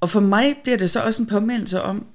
Og 0.00 0.10
for 0.10 0.20
mig 0.20 0.56
bliver 0.62 0.78
det 0.78 0.90
så 0.90 1.00
også 1.00 1.22
en 1.22 1.28
påmindelse 1.28 1.82
om, 1.82 2.06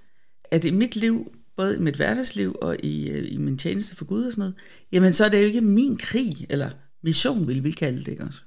at 0.52 0.66
i 0.66 0.72
mit 0.72 0.96
liv, 0.96 1.32
både 1.58 1.76
i 1.76 1.80
mit 1.80 1.96
hverdagsliv 1.96 2.56
og 2.62 2.78
i, 2.84 3.10
øh, 3.10 3.32
i 3.32 3.38
min 3.38 3.58
tjeneste 3.58 3.96
for 3.96 4.06
Gud 4.06 4.24
og 4.24 4.32
sådan 4.32 4.42
noget, 4.42 4.56
jamen 4.92 5.14
så 5.14 5.26
er 5.26 5.30
det 5.30 5.42
jo 5.42 5.46
ikke 5.46 5.62
min 5.62 5.98
krig, 5.98 6.46
eller 6.50 6.70
mission, 7.04 7.48
vil 7.48 7.64
vi 7.64 7.72
kalde 7.72 8.00
det, 8.00 8.08
ikke 8.08 8.24
også? 8.24 8.42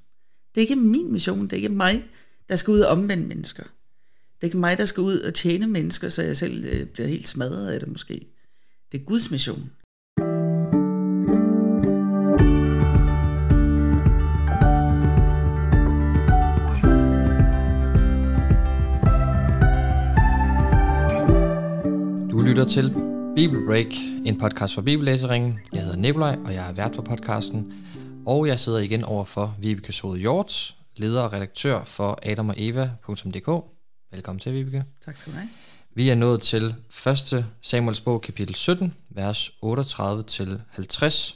Det 0.54 0.60
er 0.60 0.62
ikke 0.62 0.76
min 0.76 1.12
mission, 1.12 1.44
det 1.44 1.52
er 1.52 1.56
ikke 1.56 1.68
mig, 1.68 2.04
der 2.48 2.56
skal 2.56 2.72
ud 2.72 2.80
og 2.80 2.90
omvende 2.90 3.26
mennesker. 3.26 3.62
Det 3.62 4.42
er 4.42 4.46
ikke 4.46 4.58
mig, 4.58 4.78
der 4.78 4.84
skal 4.84 5.00
ud 5.00 5.20
og 5.20 5.34
tjene 5.34 5.66
mennesker, 5.66 6.08
så 6.08 6.22
jeg 6.22 6.36
selv 6.36 6.64
øh, 6.64 6.86
bliver 6.86 7.08
helt 7.08 7.28
smadret 7.28 7.70
af 7.70 7.80
det 7.80 7.88
måske. 7.88 8.26
Det 8.92 9.00
er 9.00 9.04
Guds 9.04 9.30
mission. 9.30 9.70
Lytter 22.58 22.72
til 22.72 22.94
Bibelbreak, 23.36 23.86
en 24.24 24.38
podcast 24.38 24.74
for 24.74 24.82
Bibellæseringen. 24.82 25.58
Jeg 25.72 25.82
hedder 25.82 25.96
Nikolaj, 25.96 26.38
og 26.44 26.54
jeg 26.54 26.68
er 26.68 26.72
vært 26.72 26.94
for 26.94 27.02
podcasten. 27.02 27.72
Og 28.26 28.46
jeg 28.46 28.60
sidder 28.60 28.78
igen 28.78 29.04
over 29.04 29.24
for 29.24 29.56
Vibeke 29.58 29.92
Sode 29.92 30.18
Hjort, 30.18 30.76
leder 30.96 31.22
og 31.22 31.32
redaktør 31.32 31.84
for 31.84 32.18
adamogeva.dk. 32.22 33.64
Velkommen 34.12 34.40
til, 34.40 34.54
Vibeke. 34.54 34.84
Tak 35.04 35.16
skal 35.16 35.32
du 35.32 35.38
have. 35.38 35.48
Vi 35.94 36.08
er 36.08 36.14
nået 36.14 36.42
til 36.42 36.74
1. 37.06 37.46
Samuels 37.62 38.00
bog, 38.00 38.20
kapitel 38.20 38.54
17, 38.54 38.94
vers 39.10 39.50
38-50. 39.64 41.34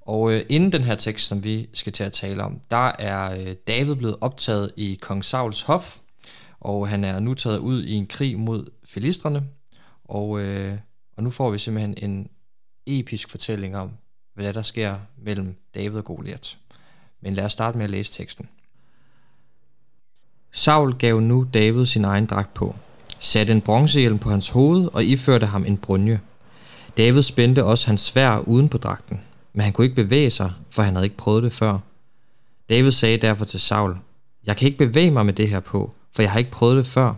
Og 0.00 0.32
øh, 0.32 0.44
inden 0.48 0.72
den 0.72 0.82
her 0.82 0.94
tekst, 0.94 1.28
som 1.28 1.44
vi 1.44 1.68
skal 1.72 1.92
til 1.92 2.04
at 2.04 2.12
tale 2.12 2.42
om, 2.44 2.60
der 2.70 2.92
er 2.98 3.40
øh, 3.40 3.56
David 3.68 3.94
blevet 3.94 4.16
optaget 4.20 4.72
i 4.76 4.98
kong 5.02 5.24
Sauls 5.24 5.62
hof, 5.62 5.98
og 6.60 6.88
han 6.88 7.04
er 7.04 7.20
nu 7.20 7.34
taget 7.34 7.58
ud 7.58 7.82
i 7.82 7.92
en 7.94 8.06
krig 8.06 8.38
mod 8.38 8.70
filistrene. 8.84 9.42
Og, 10.04 10.40
øh, 10.40 10.78
og 11.16 11.22
nu 11.22 11.30
får 11.30 11.50
vi 11.50 11.58
simpelthen 11.58 11.94
en 11.98 12.28
episk 12.86 13.30
fortælling 13.30 13.76
om, 13.76 13.90
hvad 14.34 14.54
der 14.54 14.62
sker 14.62 14.96
mellem 15.18 15.56
David 15.74 15.98
og 15.98 16.04
Goliat. 16.04 16.58
Men 17.20 17.34
lad 17.34 17.44
os 17.44 17.52
starte 17.52 17.78
med 17.78 17.84
at 17.84 17.90
læse 17.90 18.12
teksten. 18.12 18.48
Saul 20.52 20.94
gav 20.94 21.20
nu 21.20 21.46
David 21.54 21.86
sin 21.86 22.04
egen 22.04 22.26
dragt 22.26 22.54
på, 22.54 22.76
satte 23.18 23.52
en 23.52 23.60
bronzehjelm 23.60 24.18
på 24.18 24.30
hans 24.30 24.48
hoved 24.48 24.88
og 24.92 25.04
iførte 25.04 25.46
ham 25.46 25.64
en 25.64 25.76
brynje. 25.76 26.20
David 26.96 27.22
spændte 27.22 27.64
også 27.64 27.86
hans 27.86 28.00
svær 28.00 28.38
uden 28.38 28.68
på 28.68 28.78
dragten, 28.78 29.20
men 29.52 29.60
han 29.60 29.72
kunne 29.72 29.84
ikke 29.84 30.02
bevæge 30.02 30.30
sig, 30.30 30.52
for 30.70 30.82
han 30.82 30.94
havde 30.94 31.06
ikke 31.06 31.16
prøvet 31.16 31.42
det 31.42 31.52
før. 31.52 31.78
David 32.68 32.90
sagde 32.90 33.16
derfor 33.18 33.44
til 33.44 33.60
Saul, 33.60 33.96
Jeg 34.46 34.56
kan 34.56 34.66
ikke 34.66 34.78
bevæge 34.78 35.10
mig 35.10 35.26
med 35.26 35.34
det 35.34 35.48
her 35.48 35.60
på, 35.60 35.92
for 36.12 36.22
jeg 36.22 36.32
har 36.32 36.38
ikke 36.38 36.50
prøvet 36.50 36.76
det 36.76 36.86
før. 36.86 37.14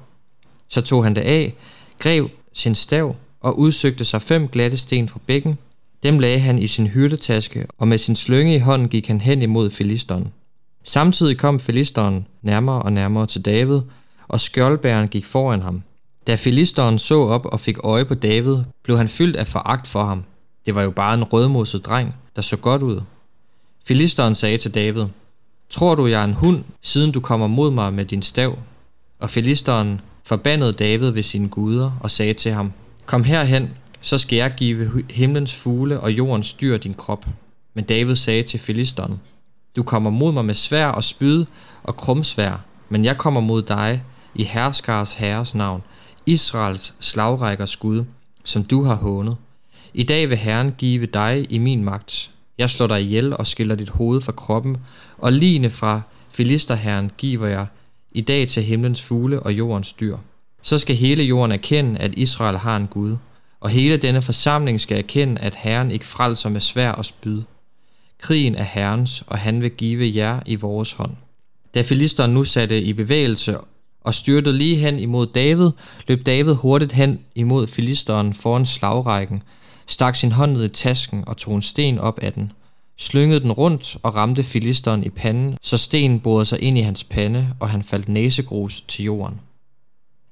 Så 0.68 0.80
tog 0.80 1.04
han 1.04 1.14
det 1.14 1.20
af, 1.20 1.54
greb 1.98 2.30
sin 2.54 2.74
stav 2.74 3.16
og 3.40 3.58
udsøgte 3.58 4.04
sig 4.04 4.22
fem 4.22 4.48
glatte 4.48 4.76
sten 4.76 5.08
fra 5.08 5.20
bækken. 5.26 5.58
Dem 6.02 6.18
lagde 6.18 6.38
han 6.38 6.58
i 6.58 6.66
sin 6.66 6.86
hyrdetaske, 6.86 7.66
og 7.78 7.88
med 7.88 7.98
sin 7.98 8.14
slynge 8.14 8.54
i 8.54 8.58
hånden 8.58 8.88
gik 8.88 9.06
han 9.06 9.20
hen 9.20 9.42
imod 9.42 9.70
filisteren. 9.70 10.32
Samtidig 10.84 11.38
kom 11.38 11.60
filisteren 11.60 12.26
nærmere 12.42 12.82
og 12.82 12.92
nærmere 12.92 13.26
til 13.26 13.44
David, 13.44 13.80
og 14.28 14.40
skjoldbæren 14.40 15.08
gik 15.08 15.24
foran 15.24 15.62
ham. 15.62 15.82
Da 16.26 16.34
filisteren 16.34 16.98
så 16.98 17.20
op 17.20 17.46
og 17.46 17.60
fik 17.60 17.78
øje 17.84 18.04
på 18.04 18.14
David, 18.14 18.56
blev 18.82 18.96
han 18.96 19.08
fyldt 19.08 19.36
af 19.36 19.46
foragt 19.46 19.88
for 19.88 20.04
ham. 20.04 20.24
Det 20.66 20.74
var 20.74 20.82
jo 20.82 20.90
bare 20.90 21.14
en 21.14 21.24
rødmoset 21.24 21.86
dreng, 21.86 22.14
der 22.36 22.42
så 22.42 22.56
godt 22.56 22.82
ud. 22.82 23.00
Filisteren 23.84 24.34
sagde 24.34 24.58
til 24.58 24.74
David, 24.74 25.04
Tror 25.70 25.94
du, 25.94 26.06
jeg 26.06 26.20
er 26.20 26.24
en 26.24 26.32
hund, 26.32 26.64
siden 26.82 27.12
du 27.12 27.20
kommer 27.20 27.46
mod 27.46 27.70
mig 27.70 27.94
med 27.94 28.04
din 28.04 28.22
stav? 28.22 28.58
Og 29.20 29.30
filisteren 29.30 30.00
forbandede 30.26 30.72
David 30.72 31.10
ved 31.10 31.22
sine 31.22 31.48
guder 31.48 31.92
og 32.00 32.10
sagde 32.10 32.34
til 32.34 32.52
ham, 32.52 32.72
Kom 33.06 33.24
herhen, 33.24 33.70
så 34.00 34.18
skal 34.18 34.36
jeg 34.36 34.54
give 34.56 35.04
himlens 35.10 35.54
fugle 35.54 36.00
og 36.00 36.12
jordens 36.12 36.52
dyr 36.52 36.76
din 36.76 36.94
krop. 36.94 37.26
Men 37.74 37.84
David 37.84 38.16
sagde 38.16 38.42
til 38.42 38.60
filisteren, 38.60 39.20
Du 39.76 39.82
kommer 39.82 40.10
mod 40.10 40.32
mig 40.32 40.44
med 40.44 40.54
svær 40.54 40.86
og 40.86 41.04
spyd 41.04 41.44
og 41.82 41.96
krumsvær, 41.96 42.64
men 42.88 43.04
jeg 43.04 43.18
kommer 43.18 43.40
mod 43.40 43.62
dig 43.62 44.02
i 44.34 44.44
herskars 44.44 45.12
herres 45.12 45.54
navn, 45.54 45.82
Israels 46.26 46.94
slagrækkers 47.00 47.76
Gud, 47.76 48.04
som 48.44 48.64
du 48.64 48.84
har 48.84 48.94
hånet. 48.94 49.36
I 49.94 50.02
dag 50.02 50.28
vil 50.28 50.38
Herren 50.38 50.74
give 50.78 51.06
dig 51.06 51.46
i 51.50 51.58
min 51.58 51.84
magt. 51.84 52.30
Jeg 52.58 52.70
slår 52.70 52.86
dig 52.86 53.00
ihjel 53.02 53.36
og 53.36 53.46
skiller 53.46 53.74
dit 53.74 53.88
hoved 53.88 54.20
fra 54.20 54.32
kroppen, 54.32 54.76
og 55.18 55.32
ligne 55.32 55.70
fra 55.70 56.00
filisterherren 56.30 57.10
giver 57.18 57.46
jeg 57.46 57.66
i 58.14 58.20
dag 58.20 58.48
til 58.48 58.62
himlens 58.62 59.02
fugle 59.02 59.40
og 59.40 59.52
jordens 59.52 59.92
dyr. 59.92 60.16
Så 60.62 60.78
skal 60.78 60.96
hele 60.96 61.22
jorden 61.22 61.52
erkende, 61.52 62.00
at 62.00 62.14
Israel 62.16 62.58
har 62.58 62.76
en 62.76 62.86
Gud, 62.86 63.16
og 63.60 63.70
hele 63.70 63.96
denne 63.96 64.22
forsamling 64.22 64.80
skal 64.80 64.98
erkende, 64.98 65.40
at 65.40 65.54
Herren 65.54 65.90
ikke 65.90 66.06
frelser 66.06 66.48
med 66.48 66.60
svær 66.60 66.90
og 66.90 67.04
spyd. 67.04 67.42
Krigen 68.18 68.54
er 68.54 68.62
Herrens, 68.62 69.24
og 69.26 69.38
han 69.38 69.62
vil 69.62 69.70
give 69.70 70.12
jer 70.14 70.40
i 70.46 70.54
vores 70.54 70.92
hånd. 70.92 71.12
Da 71.74 71.82
filisteren 71.82 72.34
nu 72.34 72.44
satte 72.44 72.82
i 72.82 72.92
bevægelse 72.92 73.58
og 74.00 74.14
styrtede 74.14 74.58
lige 74.58 74.76
hen 74.76 74.98
imod 74.98 75.26
David, 75.26 75.70
løb 76.08 76.26
David 76.26 76.54
hurtigt 76.54 76.92
hen 76.92 77.20
imod 77.34 77.66
filisteren 77.66 78.34
foran 78.34 78.66
slagrækken, 78.66 79.42
stak 79.86 80.16
sin 80.16 80.32
hånd 80.32 80.52
ned 80.52 80.64
i 80.64 80.68
tasken 80.68 81.24
og 81.26 81.36
tog 81.36 81.54
en 81.54 81.62
sten 81.62 81.98
op 81.98 82.18
af 82.18 82.32
den, 82.32 82.52
slyngede 82.96 83.40
den 83.40 83.52
rundt 83.52 83.96
og 84.02 84.14
ramte 84.14 84.44
filisteren 84.44 85.04
i 85.04 85.08
panden, 85.08 85.56
så 85.62 85.76
stenen 85.76 86.20
borede 86.20 86.46
sig 86.46 86.62
ind 86.62 86.78
i 86.78 86.80
hans 86.80 87.04
pande, 87.04 87.48
og 87.60 87.70
han 87.70 87.82
faldt 87.82 88.08
næsegrus 88.08 88.80
til 88.80 89.04
jorden. 89.04 89.40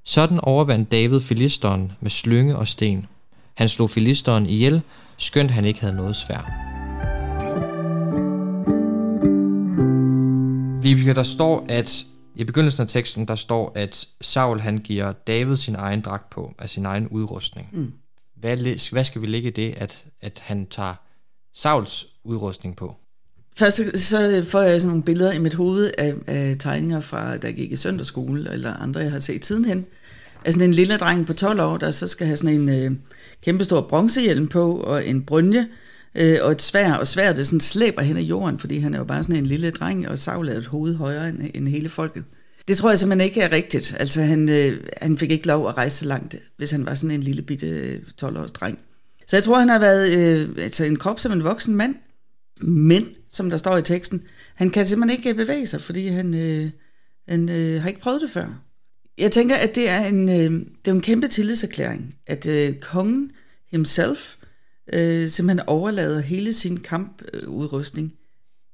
Sådan 0.04 0.40
overvandt 0.40 0.92
David 0.92 1.20
filisteren 1.20 1.92
med 2.00 2.10
slynge 2.10 2.56
og 2.56 2.68
sten. 2.68 3.06
Han 3.54 3.68
slog 3.68 3.90
filisteren 3.90 4.46
ihjel, 4.46 4.82
skønt 5.16 5.50
han 5.50 5.64
ikke 5.64 5.80
havde 5.80 5.94
noget 5.94 6.16
svær. 6.16 6.72
Vibeke, 10.82 11.14
der 11.14 11.22
står, 11.22 11.66
at 11.68 12.06
i 12.34 12.44
begyndelsen 12.44 12.82
af 12.82 12.88
teksten, 12.88 13.28
der 13.28 13.34
står, 13.34 13.72
at 13.74 14.08
Saul 14.20 14.60
han 14.60 14.78
giver 14.78 15.12
David 15.12 15.56
sin 15.56 15.74
egen 15.74 16.00
dragt 16.00 16.30
på, 16.30 16.54
af 16.58 16.70
sin 16.70 16.86
egen 16.86 17.08
udrustning. 17.08 17.68
Mm. 17.72 17.92
Hvad, 18.36 18.56
hvad 18.92 19.04
skal 19.04 19.22
vi 19.22 19.26
lægge 19.26 19.48
i 19.48 19.52
det, 19.52 19.74
at, 19.76 20.04
at 20.20 20.42
han 20.44 20.66
tager 20.66 20.94
Sauls 21.54 22.06
udrustning 22.24 22.76
på? 22.76 22.96
Først 23.56 23.80
så 23.94 24.44
får 24.48 24.62
jeg 24.62 24.80
sådan 24.80 24.88
nogle 24.88 25.02
billeder 25.02 25.32
i 25.32 25.38
mit 25.38 25.54
hoved 25.54 25.90
af, 25.98 26.14
af 26.26 26.56
tegninger 26.58 27.00
fra, 27.00 27.36
der 27.36 27.52
gik 27.52 27.72
i 27.72 27.76
søndagsskole, 27.76 28.52
eller 28.52 28.74
andre, 28.74 29.00
jeg 29.00 29.10
har 29.10 29.18
set 29.18 29.46
sidenhen. 29.46 29.86
Altså 30.44 30.62
en 30.62 30.74
lille 30.74 30.96
dreng 30.96 31.26
på 31.26 31.32
12 31.32 31.60
år, 31.60 31.76
der 31.76 31.90
så 31.90 32.08
skal 32.08 32.26
have 32.26 32.36
sådan 32.36 32.60
en 32.60 32.68
øh, 32.68 32.96
kæmpestor 33.42 33.80
bronzehjelm 33.80 34.48
på, 34.48 34.76
og 34.76 35.06
en 35.06 35.22
brynje, 35.22 35.68
øh, 36.14 36.38
og 36.42 36.52
et 36.52 36.62
svær, 36.62 36.94
og 36.94 37.06
svær, 37.06 37.32
det 37.32 37.46
sådan 37.46 37.60
slæber 37.60 38.02
hen 38.02 38.16
ad 38.16 38.22
jorden, 38.22 38.58
fordi 38.58 38.78
han 38.78 38.94
er 38.94 38.98
jo 38.98 39.04
bare 39.04 39.22
sådan 39.22 39.36
en 39.36 39.46
lille 39.46 39.70
dreng, 39.70 40.08
og 40.08 40.18
Saul 40.18 40.48
er 40.48 40.58
et 40.58 40.66
hoved 40.66 40.94
højere 40.94 41.28
end, 41.28 41.50
end 41.54 41.68
hele 41.68 41.88
folket. 41.88 42.24
Det 42.68 42.76
tror 42.76 42.88
jeg 42.88 42.98
simpelthen 42.98 43.28
ikke 43.28 43.40
er 43.40 43.52
rigtigt. 43.52 43.96
Altså 43.98 44.22
han, 44.22 44.48
øh, 44.48 44.80
han 45.02 45.18
fik 45.18 45.30
ikke 45.30 45.46
lov 45.46 45.68
at 45.68 45.76
rejse 45.76 45.96
så 45.96 46.06
langt, 46.06 46.34
hvis 46.56 46.70
han 46.70 46.86
var 46.86 46.94
sådan 46.94 47.10
en 47.10 47.22
lille 47.22 47.42
bitte 47.42 47.66
øh, 47.66 47.98
12-års 48.22 48.52
dreng. 48.52 48.78
Så 49.32 49.36
jeg 49.36 49.44
tror, 49.44 49.58
han 49.58 49.68
har 49.68 49.78
været 49.78 50.18
øh, 50.18 50.50
altså 50.58 50.84
en 50.84 50.96
krop 50.96 51.20
som 51.20 51.32
en 51.32 51.44
voksen 51.44 51.76
mand, 51.76 51.94
men, 52.60 53.08
som 53.30 53.50
der 53.50 53.56
står 53.56 53.76
i 53.76 53.82
teksten, 53.82 54.22
han 54.54 54.70
kan 54.70 54.86
simpelthen 54.86 55.18
ikke 55.18 55.34
bevæge 55.34 55.66
sig, 55.66 55.80
fordi 55.80 56.08
han, 56.08 56.34
øh, 56.34 56.70
han 57.28 57.48
øh, 57.48 57.82
har 57.82 57.88
ikke 57.88 58.00
prøvet 58.00 58.20
det 58.20 58.30
før. 58.30 58.62
Jeg 59.18 59.32
tænker, 59.32 59.56
at 59.56 59.74
det 59.74 59.88
er 59.88 60.04
en, 60.04 60.28
øh, 60.28 60.66
det 60.84 60.90
er 60.90 60.92
en 60.92 61.00
kæmpe 61.00 61.28
tillidserklæring, 61.28 62.14
at 62.26 62.46
øh, 62.46 62.78
kongen 62.80 63.32
himself 63.70 64.36
øh, 64.92 65.28
simpelthen 65.28 65.68
overlader 65.68 66.20
hele 66.20 66.52
sin 66.52 66.80
kampudrustning 66.80 68.12
øh, 68.12 68.18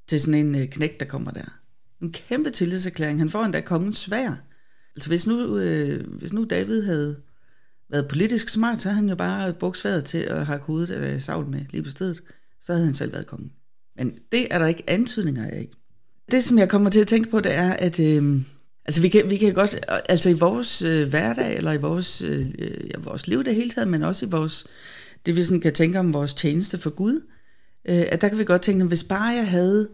til 0.07 0.21
sådan 0.21 0.45
en 0.45 0.55
øh, 0.55 0.67
knæk, 0.67 0.99
der 0.99 1.05
kommer 1.05 1.31
der. 1.31 1.59
En 2.01 2.11
kæmpe 2.11 2.49
tillidserklæring. 2.49 3.19
Han 3.19 3.29
får 3.29 3.43
endda 3.43 3.61
kongens 3.61 3.97
svær. 3.97 4.35
Altså 4.95 5.09
hvis 5.09 5.27
nu, 5.27 5.57
øh, 5.57 6.07
hvis 6.07 6.33
nu 6.33 6.45
David 6.49 6.83
havde 6.83 7.15
været 7.89 8.07
politisk 8.07 8.49
smart, 8.49 8.81
så 8.81 8.89
havde 8.89 8.95
han 8.95 9.09
jo 9.09 9.15
bare 9.15 9.53
brugt 9.53 9.77
sværet 9.77 10.05
til 10.05 10.17
at 10.17 10.45
have 10.45 10.59
hovedet 10.59 10.89
af 10.89 11.21
savl 11.21 11.47
med 11.47 11.61
lige 11.71 11.83
på 11.83 11.89
stedet. 11.89 12.21
Så 12.61 12.71
havde 12.71 12.85
han 12.85 12.93
selv 12.93 13.13
været 13.13 13.27
kongen. 13.27 13.51
Men 13.97 14.11
det 14.31 14.47
er 14.51 14.59
der 14.59 14.67
ikke 14.67 14.83
antydninger 14.87 15.45
af. 15.45 15.69
Det, 16.31 16.43
som 16.43 16.59
jeg 16.59 16.69
kommer 16.69 16.89
til 16.89 16.99
at 16.99 17.07
tænke 17.07 17.29
på, 17.29 17.39
det 17.39 17.53
er, 17.53 17.73
at 17.73 17.99
øh, 17.99 18.41
altså 18.85 19.01
vi, 19.01 19.09
kan, 19.09 19.29
vi 19.29 19.37
kan 19.37 19.53
godt, 19.53 19.85
altså 20.09 20.29
i 20.29 20.33
vores 20.33 20.81
øh, 20.81 21.09
hverdag, 21.09 21.57
eller 21.57 21.71
i 21.71 21.77
vores, 21.77 22.21
øh, 22.21 22.59
ja, 22.59 22.99
vores 22.99 23.27
liv 23.27 23.43
det 23.43 23.55
hele 23.55 23.69
taget, 23.69 23.87
men 23.87 24.03
også 24.03 24.25
i 24.25 24.29
vores, 24.29 24.67
det 25.25 25.35
vi 25.35 25.43
sådan 25.43 25.61
kan 25.61 25.73
tænke 25.73 25.99
om 25.99 26.13
vores 26.13 26.33
tjeneste 26.33 26.77
for 26.77 26.89
Gud, 26.89 27.21
øh, 27.89 28.05
at 28.11 28.21
der 28.21 28.29
kan 28.29 28.37
vi 28.37 28.43
godt 28.43 28.61
tænke, 28.61 28.85
hvis 28.85 29.03
bare 29.03 29.35
jeg 29.35 29.47
havde, 29.47 29.89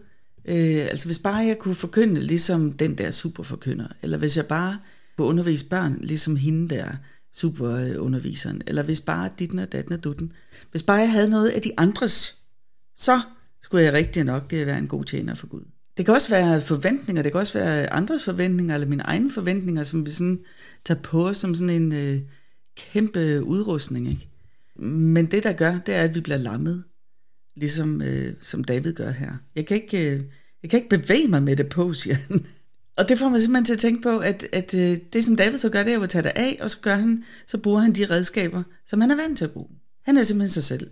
øh, 0.48 0.86
altså 0.90 1.06
hvis 1.06 1.18
bare 1.18 1.36
jeg 1.36 1.58
kunne 1.58 1.74
forkynde 1.74 2.20
ligesom 2.20 2.72
den 2.72 2.98
der 2.98 3.10
superforkynder, 3.10 3.86
eller 4.02 4.18
hvis 4.18 4.36
jeg 4.36 4.46
bare 4.46 4.78
kunne 5.16 5.26
undervise 5.26 5.66
børn 5.66 5.98
ligesom 6.00 6.36
hende 6.36 6.74
der, 6.74 6.88
superunderviseren, 7.36 8.62
eller 8.66 8.82
hvis 8.82 9.00
bare 9.00 9.30
dit 9.38 9.54
og 9.54 9.72
datten 9.72 9.92
og 9.92 10.04
dutten, 10.04 10.32
hvis 10.70 10.82
bare 10.82 10.96
jeg 10.96 11.12
havde 11.12 11.30
noget 11.30 11.48
af 11.48 11.62
de 11.62 11.72
andres, 11.76 12.36
så 12.96 13.20
skulle 13.62 13.84
jeg 13.84 13.92
rigtig 13.92 14.24
nok 14.24 14.52
øh, 14.52 14.66
være 14.66 14.78
en 14.78 14.88
god 14.88 15.04
tjener 15.04 15.34
for 15.34 15.46
Gud. 15.46 15.64
Det 15.96 16.04
kan 16.04 16.14
også 16.14 16.30
være 16.30 16.60
forventninger, 16.60 17.22
det 17.22 17.32
kan 17.32 17.40
også 17.40 17.52
være 17.52 17.92
andres 17.92 18.24
forventninger, 18.24 18.74
eller 18.74 18.88
mine 18.88 19.02
egne 19.02 19.32
forventninger, 19.32 19.82
som 19.82 20.06
vi 20.06 20.10
sådan 20.10 20.40
tager 20.84 21.00
på 21.00 21.34
som 21.34 21.54
sådan 21.54 21.82
en 21.82 21.92
øh, 21.92 22.20
kæmpe 22.76 23.42
udrustning. 23.42 24.08
Ikke? 24.08 24.28
Men 24.86 25.26
det, 25.26 25.42
der 25.44 25.52
gør, 25.52 25.78
det 25.86 25.94
er, 25.94 26.02
at 26.02 26.14
vi 26.14 26.20
bliver 26.20 26.38
lammet, 26.38 26.84
ligesom 27.56 28.02
øh, 28.02 28.34
som 28.40 28.64
David 28.64 28.92
gør 28.92 29.10
her. 29.10 29.32
Jeg 29.54 29.66
kan, 29.66 29.76
ikke, 29.82 30.14
øh, 30.14 30.22
jeg 30.62 30.70
kan 30.70 30.78
ikke 30.82 30.98
bevæge 30.98 31.28
mig 31.28 31.42
med 31.42 31.56
det 31.56 31.68
på, 31.68 31.92
siger 31.92 32.16
han. 32.16 32.46
Og 32.96 33.08
det 33.08 33.18
får 33.18 33.28
mig 33.28 33.40
simpelthen 33.40 33.64
til 33.64 33.72
at 33.72 33.78
tænke 33.78 34.02
på, 34.02 34.18
at, 34.18 34.46
at 34.52 34.74
øh, 34.74 34.98
det, 35.12 35.24
som 35.24 35.36
David 35.36 35.58
så 35.58 35.68
gør, 35.68 35.82
det 35.82 35.92
er 35.92 36.00
at 36.00 36.10
tage 36.10 36.22
det 36.22 36.32
af, 36.34 36.58
og 36.60 36.70
så, 36.70 36.80
gør 36.80 36.94
han, 36.94 37.24
så 37.46 37.58
bruger 37.58 37.80
han 37.80 37.92
de 37.92 38.06
redskaber, 38.10 38.62
som 38.86 39.00
han 39.00 39.10
er 39.10 39.16
vant 39.16 39.38
til 39.38 39.44
at 39.44 39.50
bruge. 39.50 39.68
Han 40.04 40.16
er 40.16 40.22
simpelthen 40.22 40.50
sig 40.50 40.64
selv. 40.64 40.90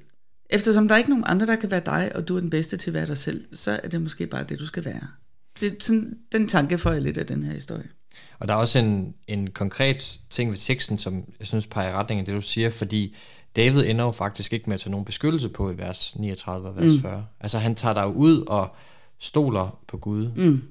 Eftersom 0.50 0.88
der 0.88 0.94
er 0.94 0.98
ikke 0.98 1.10
nogen 1.10 1.24
andre, 1.26 1.46
der 1.46 1.56
kan 1.56 1.70
være 1.70 1.82
dig, 1.86 2.12
og 2.14 2.28
du 2.28 2.36
er 2.36 2.40
den 2.40 2.50
bedste 2.50 2.76
til 2.76 2.90
at 2.90 2.94
være 2.94 3.06
dig 3.06 3.18
selv, 3.18 3.44
så 3.52 3.80
er 3.82 3.88
det 3.88 4.02
måske 4.02 4.26
bare 4.26 4.44
det, 4.44 4.58
du 4.58 4.66
skal 4.66 4.84
være. 4.84 5.08
Det 5.60 5.72
er 5.72 5.76
sådan, 5.80 6.18
den 6.32 6.48
tanke 6.48 6.78
får 6.78 6.92
jeg 6.92 7.02
lidt 7.02 7.18
af 7.18 7.26
den 7.26 7.42
her 7.42 7.52
historie. 7.52 7.88
Og 8.38 8.48
der 8.48 8.54
er 8.54 8.58
også 8.58 8.78
en, 8.78 9.14
en 9.28 9.50
konkret 9.50 10.20
ting 10.30 10.50
ved 10.50 10.58
teksten, 10.58 10.98
som 10.98 11.24
jeg 11.38 11.46
synes 11.46 11.66
peger 11.66 11.90
i 11.90 11.92
retning 11.92 12.20
af 12.20 12.26
det, 12.26 12.34
du 12.34 12.40
siger, 12.40 12.70
fordi 12.70 13.16
David 13.56 13.84
ender 13.86 14.04
jo 14.04 14.10
faktisk 14.10 14.52
ikke 14.52 14.70
med 14.70 14.74
at 14.74 14.80
tage 14.80 14.90
nogen 14.90 15.04
beskyttelse 15.04 15.48
på 15.48 15.70
i 15.70 15.78
vers 15.78 16.16
39 16.16 16.68
og 16.68 16.76
vers 16.76 16.92
mm. 16.92 17.00
40. 17.00 17.26
Altså 17.40 17.58
han 17.58 17.74
tager 17.74 17.94
dig 17.94 18.08
ud 18.08 18.40
og 18.46 18.76
stoler 19.18 19.78
på 19.88 19.96
Gud 19.96 20.30
mm. 20.36 20.62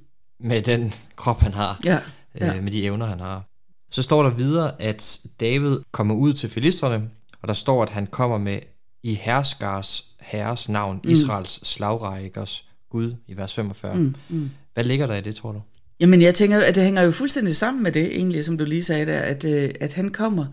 Med 0.43 0.61
den 0.61 0.93
krop, 1.15 1.39
han 1.39 1.53
har, 1.53 1.79
ja, 1.85 1.99
ja. 2.39 2.55
Øh, 2.55 2.63
med 2.63 2.71
de 2.71 2.83
evner, 2.83 3.05
han 3.05 3.19
har. 3.19 3.43
Så 3.91 4.01
står 4.01 4.23
der 4.23 4.29
videre, 4.29 4.81
at 4.81 5.19
David 5.39 5.77
kommer 5.91 6.15
ud 6.15 6.33
til 6.33 6.49
filistrene, 6.49 7.09
og 7.41 7.47
der 7.47 7.53
står, 7.53 7.83
at 7.83 7.89
han 7.89 8.07
kommer 8.07 8.37
med 8.37 8.59
i 9.03 9.13
herskars 9.13 10.05
herres 10.21 10.69
navn, 10.69 11.01
mm. 11.03 11.11
Israels 11.11 11.67
slagrækkers 11.67 12.65
Gud, 12.89 13.13
i 13.27 13.37
vers 13.37 13.53
45. 13.53 13.95
Mm. 13.95 14.15
Mm. 14.29 14.49
Hvad 14.73 14.83
ligger 14.83 15.07
der 15.07 15.15
i 15.15 15.21
det, 15.21 15.35
tror 15.35 15.51
du? 15.51 15.61
Jamen, 15.99 16.21
jeg 16.21 16.35
tænker, 16.35 16.59
at 16.59 16.75
det 16.75 16.83
hænger 16.83 17.01
jo 17.01 17.11
fuldstændig 17.11 17.55
sammen 17.55 17.83
med 17.83 17.91
det, 17.91 18.15
egentlig, 18.15 18.45
som 18.45 18.57
du 18.57 18.65
lige 18.65 18.83
sagde 18.83 19.05
der, 19.05 19.19
at, 19.19 19.43
øh, 19.43 19.69
at 19.79 19.93
han 19.93 20.09
kommer 20.09 20.45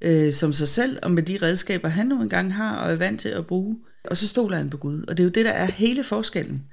øh, 0.00 0.32
som 0.32 0.52
sig 0.52 0.68
selv, 0.68 0.98
og 1.02 1.10
med 1.10 1.22
de 1.22 1.38
redskaber, 1.42 1.88
han 1.88 2.06
nu 2.06 2.22
engang 2.22 2.54
har, 2.54 2.76
og 2.76 2.92
er 2.92 2.96
vant 2.96 3.20
til 3.20 3.28
at 3.28 3.46
bruge, 3.46 3.76
og 4.04 4.16
så 4.16 4.28
stoler 4.28 4.56
han 4.56 4.70
på 4.70 4.76
Gud. 4.76 5.04
Og 5.08 5.16
det 5.16 5.22
er 5.22 5.24
jo 5.24 5.30
det, 5.30 5.44
der 5.44 5.52
er 5.52 5.70
hele 5.70 6.04
forskellen 6.04 6.64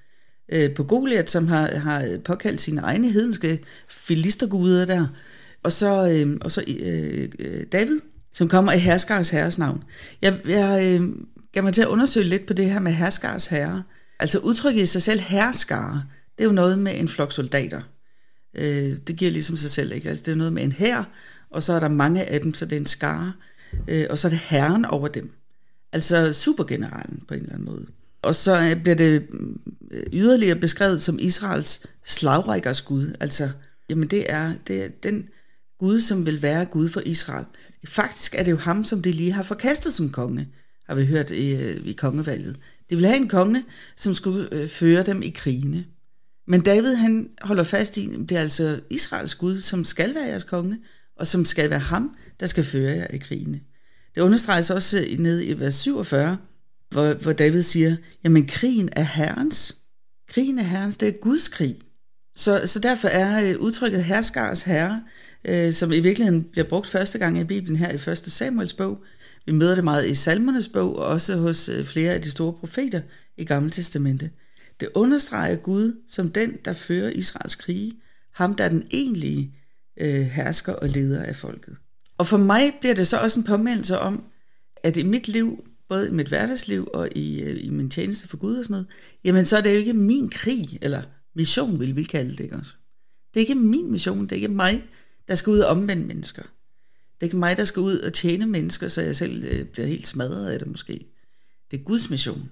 øh, 0.51 0.73
på 0.73 0.83
Goliath, 0.83 1.27
som 1.27 1.47
har, 1.47 1.75
har 1.75 2.17
påkaldt 2.25 2.61
sine 2.61 2.81
egne 2.81 3.11
hedenske 3.11 3.59
filisterguder 3.89 4.85
der, 4.85 5.07
og 5.63 5.71
så, 5.71 6.09
øh, 6.09 6.37
og 6.41 6.51
så 6.51 6.63
øh, 6.67 7.29
øh 7.39 7.63
David, 7.71 7.99
som 8.33 8.49
kommer 8.49 8.71
i 8.71 8.79
herskars 8.79 9.29
herres 9.29 9.57
navn. 9.57 9.83
Jeg, 10.21 10.39
jeg 10.45 10.99
øh, 11.01 11.09
gav 11.51 11.63
mig 11.63 11.73
til 11.73 11.81
at 11.81 11.87
undersøge 11.87 12.25
lidt 12.25 12.45
på 12.45 12.53
det 12.53 12.69
her 12.69 12.79
med 12.79 12.91
herskars 12.91 13.45
herre. 13.45 13.83
Altså 14.19 14.39
udtrykket 14.39 14.83
i 14.83 14.85
sig 14.85 15.01
selv 15.01 15.19
herskare, 15.19 16.03
det 16.37 16.43
er 16.43 16.47
jo 16.47 16.51
noget 16.51 16.79
med 16.79 16.99
en 16.99 17.07
flok 17.07 17.31
soldater. 17.31 17.81
Øh, 18.55 18.97
det 19.07 19.15
giver 19.15 19.31
ligesom 19.31 19.57
sig 19.57 19.71
selv, 19.71 19.91
ikke? 19.91 20.09
Altså 20.09 20.23
det 20.25 20.31
er 20.31 20.35
noget 20.35 20.53
med 20.53 20.63
en 20.63 20.71
hær, 20.71 21.03
og 21.51 21.63
så 21.63 21.73
er 21.73 21.79
der 21.79 21.89
mange 21.89 22.23
af 22.25 22.41
dem, 22.41 22.53
så 22.53 22.65
det 22.65 22.73
er 22.73 22.79
en 22.79 22.85
skare, 22.85 23.33
øh, 23.87 24.05
og 24.09 24.17
så 24.17 24.27
er 24.27 24.29
det 24.29 24.39
herren 24.39 24.85
over 24.85 25.07
dem. 25.07 25.31
Altså 25.93 26.33
supergeneralen 26.33 27.23
på 27.27 27.33
en 27.33 27.39
eller 27.39 27.53
anden 27.53 27.65
måde. 27.65 27.85
Og 28.21 28.35
så 28.35 28.61
øh, 28.61 28.81
bliver 28.81 28.95
det 28.95 29.27
øh, 29.91 30.03
yderligere 30.13 30.55
beskrevet 30.55 31.01
som 31.01 31.19
Israels 31.19 31.85
slagrækkers 32.05 32.81
Gud. 32.81 33.15
Altså, 33.19 33.49
jamen 33.89 34.07
det 34.07 34.31
er, 34.31 34.53
det 34.67 34.83
er 34.83 34.87
den 35.03 35.29
Gud, 35.79 35.99
som 35.99 36.25
vil 36.25 36.41
være 36.41 36.65
Gud 36.65 36.89
for 36.89 37.01
Israel. 37.05 37.45
Faktisk 37.87 38.35
er 38.35 38.43
det 38.43 38.51
jo 38.51 38.57
ham, 38.57 38.83
som 38.83 39.01
de 39.01 39.11
lige 39.11 39.31
har 39.31 39.43
forkastet 39.43 39.93
som 39.93 40.09
konge, 40.09 40.47
har 40.87 40.95
vi 40.95 41.05
hørt 41.05 41.31
i, 41.31 41.55
øh, 41.55 41.85
i 41.85 41.93
kongevalget. 41.93 42.57
De 42.89 42.95
vil 42.95 43.05
have 43.05 43.17
en 43.17 43.29
konge, 43.29 43.63
som 43.95 44.13
skulle 44.13 44.67
føre 44.67 45.03
dem 45.03 45.21
i 45.21 45.29
krigene. 45.29 45.85
Men 46.47 46.61
David 46.61 46.93
han 46.93 47.29
holder 47.41 47.63
fast 47.63 47.97
i, 47.97 48.15
det 48.15 48.31
er 48.31 48.41
altså 48.41 48.79
Israels 48.89 49.35
Gud, 49.35 49.59
som 49.59 49.83
skal 49.83 50.15
være 50.15 50.23
jeres 50.23 50.43
konge, 50.43 50.77
og 51.15 51.27
som 51.27 51.45
skal 51.45 51.69
være 51.69 51.79
ham, 51.79 52.15
der 52.39 52.45
skal 52.45 52.63
føre 52.63 52.91
jer 52.91 53.07
i 53.07 53.17
krigene. 53.17 53.61
Det 54.15 54.21
understreges 54.21 54.69
også 54.69 55.05
ned 55.19 55.41
i 55.43 55.53
vers 55.53 55.75
47, 55.75 56.37
hvor, 56.91 57.13
hvor 57.13 57.33
David 57.33 57.61
siger, 57.61 57.95
jamen 58.23 58.47
krigen 58.47 58.89
er 58.91 59.03
herrens. 59.03 59.77
Krigen 60.29 60.59
er 60.59 60.63
herrens, 60.63 60.97
det 60.97 61.07
er 61.07 61.11
Guds 61.11 61.47
krig. 61.47 61.75
Så, 62.35 62.61
så 62.65 62.79
derfor 62.79 63.07
er 63.07 63.49
øh, 63.49 63.59
udtrykket 63.59 64.03
herskars 64.03 64.63
herre, 64.63 65.03
øh, 65.45 65.73
som 65.73 65.91
i 65.91 65.99
virkeligheden 65.99 66.43
bliver 66.43 66.67
brugt 66.69 66.87
første 66.87 67.19
gang 67.19 67.39
i 67.39 67.43
Bibelen 67.43 67.75
her 67.75 67.91
i 67.91 68.11
1. 68.11 68.17
Samuels 68.17 68.73
bog. 68.73 69.03
Vi 69.45 69.51
møder 69.51 69.75
det 69.75 69.83
meget 69.83 70.09
i 70.09 70.15
Salmernes 70.15 70.67
bog, 70.67 70.95
og 70.95 71.05
også 71.05 71.37
hos 71.37 71.69
øh, 71.69 71.85
flere 71.85 72.13
af 72.13 72.21
de 72.21 72.31
store 72.31 72.53
profeter 72.53 73.01
i 73.37 73.45
Gamle 73.45 73.71
Testamente. 73.71 74.29
Det 74.79 74.89
understreger 74.95 75.55
Gud 75.55 76.01
som 76.09 76.29
den, 76.29 76.57
der 76.65 76.73
fører 76.73 77.09
Israels 77.09 77.55
krige, 77.55 77.93
ham 78.33 78.55
der 78.55 78.63
er 78.63 78.69
den 78.69 78.87
egentlige 78.91 79.55
øh, 79.97 80.21
hersker 80.21 80.73
og 80.73 80.89
leder 80.89 81.23
af 81.23 81.35
folket. 81.35 81.77
Og 82.17 82.27
for 82.27 82.37
mig 82.37 82.73
bliver 82.79 82.95
det 82.95 83.07
så 83.07 83.17
også 83.17 83.39
en 83.39 83.45
påmindelse 83.45 83.99
om, 83.99 84.23
at 84.83 84.97
i 84.97 85.03
mit 85.03 85.27
liv, 85.27 85.65
både 85.91 86.07
i 86.07 86.11
mit 86.11 86.27
hverdagsliv 86.27 86.87
og 86.93 87.09
i, 87.15 87.41
øh, 87.41 87.65
i 87.65 87.69
min 87.69 87.89
tjeneste 87.89 88.27
for 88.27 88.37
Gud 88.37 88.57
og 88.57 88.63
sådan 88.63 88.73
noget, 88.73 88.87
jamen 89.23 89.45
så 89.45 89.57
er 89.57 89.61
det 89.61 89.71
jo 89.71 89.77
ikke 89.77 89.93
min 89.93 90.29
krig, 90.29 90.77
eller 90.81 91.03
mission 91.35 91.79
vil 91.79 91.95
vi 91.95 92.03
kalde 92.03 92.31
det, 92.31 92.39
ikke 92.39 92.55
også? 92.55 92.73
Det 93.33 93.39
er 93.39 93.41
ikke 93.41 93.55
min 93.55 93.91
mission, 93.91 94.23
det 94.23 94.31
er 94.31 94.35
ikke 94.35 94.47
mig, 94.47 94.83
der 95.27 95.35
skal 95.35 95.51
ud 95.51 95.59
og 95.59 95.69
omvende 95.69 96.05
mennesker. 96.05 96.41
Det 96.41 97.21
er 97.21 97.25
ikke 97.25 97.37
mig, 97.37 97.57
der 97.57 97.63
skal 97.63 97.79
ud 97.79 97.99
og 97.99 98.13
tjene 98.13 98.45
mennesker, 98.45 98.87
så 98.87 99.01
jeg 99.01 99.15
selv 99.15 99.43
øh, 99.43 99.65
bliver 99.65 99.87
helt 99.87 100.07
smadret 100.07 100.49
af 100.49 100.59
det 100.59 100.67
måske. 100.67 101.05
Det 101.71 101.79
er 101.79 101.83
Guds 101.83 102.09
mission. 102.09 102.49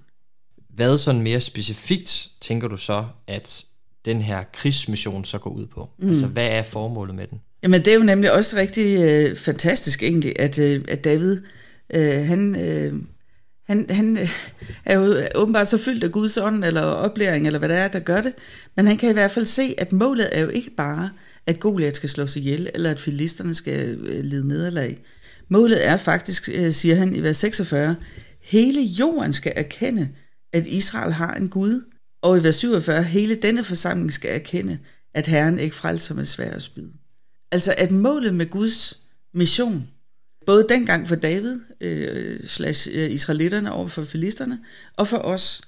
Hvad 0.68 0.98
sådan 0.98 1.22
mere 1.22 1.40
specifikt 1.40 2.30
tænker 2.40 2.68
du 2.68 2.76
så, 2.76 3.06
at 3.26 3.64
den 4.04 4.22
her 4.22 4.44
krigsmission 4.52 5.24
så 5.24 5.38
går 5.38 5.50
ud 5.50 5.66
på? 5.66 5.90
Mm. 5.98 6.08
Altså, 6.08 6.26
hvad 6.26 6.46
er 6.46 6.62
formålet 6.62 7.14
med 7.14 7.26
den? 7.26 7.40
Jamen, 7.62 7.84
det 7.84 7.90
er 7.90 7.94
jo 7.94 8.02
nemlig 8.02 8.32
også 8.32 8.56
rigtig 8.56 8.98
øh, 9.00 9.36
fantastisk 9.36 10.02
egentlig, 10.02 10.38
at, 10.38 10.58
øh, 10.58 10.84
at 10.88 11.04
David, 11.04 11.42
øh, 11.94 12.26
han, 12.26 12.56
øh, 12.56 13.02
han, 13.70 13.86
han 13.90 14.16
øh, 14.16 14.28
er 14.84 14.98
jo 14.98 15.12
øh, 15.12 15.26
åbenbart 15.34 15.68
så 15.68 15.78
fyldt 15.78 16.04
af 16.04 16.12
Guds 16.12 16.36
ånd, 16.36 16.64
eller 16.64 16.82
oplæring, 16.82 17.46
eller 17.46 17.58
hvad 17.58 17.68
det 17.68 17.76
er, 17.76 17.88
der 17.88 17.98
gør 17.98 18.20
det, 18.20 18.32
men 18.76 18.86
han 18.86 18.96
kan 18.96 19.10
i 19.10 19.12
hvert 19.12 19.30
fald 19.30 19.46
se, 19.46 19.74
at 19.78 19.92
målet 19.92 20.28
er 20.32 20.40
jo 20.40 20.48
ikke 20.48 20.70
bare, 20.70 21.10
at 21.46 21.60
Goliath 21.60 21.96
skal 21.96 22.08
slås 22.08 22.36
ihjel, 22.36 22.70
eller 22.74 22.90
at 22.90 23.00
filisterne 23.00 23.54
skal 23.54 23.98
øh, 23.98 24.24
lide 24.24 24.48
nederlag. 24.48 24.98
Målet 25.48 25.86
er 25.86 25.96
faktisk, 25.96 26.44
siger 26.70 26.94
han 26.94 27.16
i 27.16 27.22
vers 27.22 27.36
46, 27.36 27.96
hele 28.42 28.82
jorden 28.82 29.32
skal 29.32 29.52
erkende, 29.56 30.08
at 30.52 30.66
Israel 30.66 31.12
har 31.12 31.34
en 31.34 31.48
Gud, 31.48 31.82
og 32.22 32.38
i 32.38 32.42
vers 32.42 32.56
47, 32.56 33.02
hele 33.02 33.34
denne 33.34 33.64
forsamling 33.64 34.12
skal 34.12 34.30
erkende, 34.30 34.78
at 35.14 35.26
Herren 35.26 35.58
ikke 35.58 35.76
frelser 35.76 36.14
med 36.14 36.24
svær 36.24 36.54
og 36.54 36.62
spyd. 36.62 36.88
Altså 37.52 37.74
at 37.78 37.90
målet 37.90 38.34
med 38.34 38.46
Guds 38.46 38.96
mission, 39.34 39.88
både 40.50 40.66
dengang 40.68 41.08
for 41.08 41.14
David, 41.14 41.60
øh, 41.80 42.40
slash 42.44 42.88
øh, 42.92 43.10
israelitterne 43.10 43.72
over 43.72 43.88
for 43.88 44.04
filisterne, 44.04 44.60
og 44.96 45.08
for 45.08 45.16
os, 45.16 45.62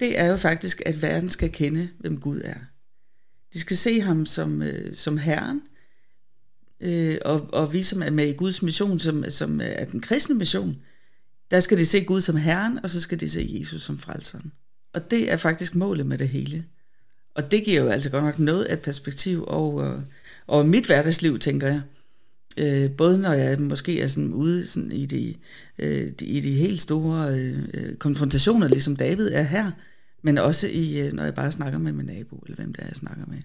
det 0.00 0.18
er 0.18 0.26
jo 0.26 0.36
faktisk, 0.36 0.82
at 0.86 1.02
verden 1.02 1.30
skal 1.30 1.52
kende, 1.52 1.88
hvem 1.98 2.20
Gud 2.20 2.40
er. 2.44 2.58
De 3.52 3.60
skal 3.60 3.76
se 3.76 4.00
ham 4.00 4.26
som, 4.26 4.62
øh, 4.62 4.94
som 4.94 5.18
Herren, 5.18 5.62
øh, 6.80 7.18
og, 7.24 7.48
og 7.52 7.72
vi 7.72 7.82
som 7.82 8.02
er 8.02 8.10
med 8.10 8.26
i 8.28 8.32
Guds 8.32 8.62
mission, 8.62 9.00
som, 9.00 9.24
som 9.28 9.60
er 9.64 9.84
den 9.84 10.00
kristne 10.00 10.34
mission, 10.34 10.76
der 11.50 11.60
skal 11.60 11.78
de 11.78 11.86
se 11.86 12.04
Gud 12.04 12.20
som 12.20 12.36
Herren, 12.36 12.78
og 12.82 12.90
så 12.90 13.00
skal 13.00 13.20
de 13.20 13.30
se 13.30 13.56
Jesus 13.60 13.82
som 13.82 13.98
frelseren. 13.98 14.52
Og 14.92 15.10
det 15.10 15.32
er 15.32 15.36
faktisk 15.36 15.74
målet 15.74 16.06
med 16.06 16.18
det 16.18 16.28
hele. 16.28 16.64
Og 17.34 17.50
det 17.50 17.64
giver 17.64 17.82
jo 17.82 17.88
altså 17.88 18.10
godt 18.10 18.24
nok 18.24 18.38
noget 18.38 18.64
af 18.64 18.80
perspektiv 18.80 19.44
over, 19.46 20.00
over 20.46 20.62
mit 20.62 20.86
hverdagsliv, 20.86 21.38
tænker 21.38 21.66
jeg. 21.66 21.82
Øh, 22.58 22.90
både 22.90 23.18
når 23.18 23.32
jeg 23.32 23.60
måske 23.60 24.00
er 24.00 24.08
sådan 24.08 24.32
ude 24.32 24.66
sådan 24.66 24.92
i, 24.92 25.06
de, 25.06 25.34
øh, 25.78 26.10
de, 26.10 26.24
i 26.26 26.40
de 26.40 26.52
helt 26.52 26.80
store 26.80 27.34
øh, 27.74 27.96
konfrontationer, 27.96 28.68
ligesom 28.68 28.96
David 28.96 29.28
er 29.32 29.42
her, 29.42 29.70
men 30.22 30.38
også 30.38 30.68
i, 30.68 31.00
øh, 31.00 31.12
når 31.12 31.24
jeg 31.24 31.34
bare 31.34 31.52
snakker 31.52 31.78
med 31.78 31.92
min 31.92 32.06
nabo, 32.06 32.36
eller 32.36 32.56
hvem 32.56 32.72
det 32.72 32.82
er, 32.82 32.86
jeg 32.86 32.96
snakker 32.96 33.26
med. 33.26 33.38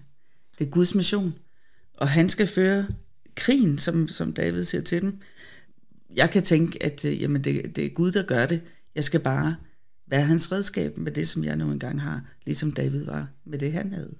Det 0.58 0.66
er 0.66 0.70
Guds 0.70 0.94
mission, 0.94 1.34
og 1.94 2.08
han 2.08 2.28
skal 2.28 2.46
føre 2.46 2.86
krigen, 3.36 3.78
som, 3.78 4.08
som 4.08 4.32
David 4.32 4.64
siger 4.64 4.82
til 4.82 5.02
dem. 5.02 5.18
Jeg 6.16 6.30
kan 6.30 6.42
tænke, 6.42 6.82
at 6.82 7.04
øh, 7.04 7.22
jamen 7.22 7.44
det, 7.44 7.76
det 7.76 7.86
er 7.86 7.90
Gud, 7.90 8.12
der 8.12 8.22
gør 8.22 8.46
det. 8.46 8.60
Jeg 8.94 9.04
skal 9.04 9.20
bare 9.20 9.56
være 10.06 10.22
hans 10.22 10.52
redskab 10.52 10.98
med 10.98 11.12
det, 11.12 11.28
som 11.28 11.44
jeg 11.44 11.56
nu 11.56 11.70
engang 11.70 12.02
har, 12.02 12.22
ligesom 12.46 12.72
David 12.72 13.04
var 13.04 13.28
med 13.44 13.58
det, 13.58 13.72
han 13.72 13.92
havde. 13.92 14.14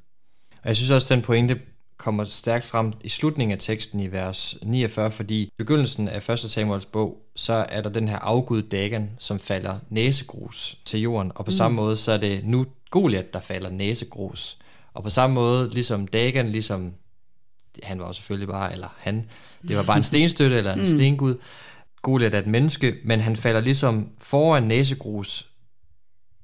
Og 0.63 0.69
jeg 0.69 0.77
synes 0.77 0.91
også, 0.91 1.15
den 1.15 1.23
pointe 1.23 1.61
kommer 1.97 2.25
stærkt 2.25 2.65
frem 2.65 2.93
i 3.01 3.09
slutningen 3.09 3.53
af 3.53 3.59
teksten 3.59 4.01
i 4.01 4.13
vers 4.13 4.57
49, 4.63 5.11
fordi 5.11 5.43
i 5.43 5.51
begyndelsen 5.59 6.09
af 6.09 6.29
1. 6.31 6.39
Samuels 6.39 6.87
bog, 6.87 7.19
så 7.37 7.67
er 7.69 7.81
der 7.81 7.91
den 7.91 8.09
her 8.09 8.19
afgud 8.19 8.63
Dagan, 8.63 9.11
som 9.19 9.39
falder 9.39 9.79
næsegrus 9.91 10.79
til 10.85 11.01
jorden, 11.01 11.33
og 11.35 11.45
på 11.45 11.51
mm. 11.51 11.57
samme 11.57 11.77
måde, 11.77 11.97
så 11.97 12.13
er 12.13 12.17
det 12.17 12.45
nu 12.45 12.67
Goliath, 12.91 13.29
der 13.33 13.41
falder 13.41 13.71
næsegrus. 13.71 14.59
Og 14.95 15.03
på 15.03 15.11
samme 15.11 15.35
måde, 15.35 15.71
ligesom 15.71 16.07
Dagan, 16.07 16.49
ligesom 16.49 16.93
han 17.83 18.01
var 18.01 18.13
selvfølgelig 18.13 18.49
bare, 18.49 18.73
eller 18.73 18.89
han, 18.99 19.27
det 19.69 19.77
var 19.77 19.83
bare 19.83 19.97
en 19.97 20.03
stenstøtte 20.13 20.57
eller 20.57 20.73
en 20.73 20.81
mm. 20.81 20.87
stengud. 20.87 21.35
Goliath 22.03 22.37
er 22.37 22.41
et 22.41 22.47
menneske, 22.47 22.97
men 23.05 23.21
han 23.21 23.37
falder 23.37 23.61
ligesom 23.61 24.09
foran 24.19 24.63
næsegrus 24.63 25.47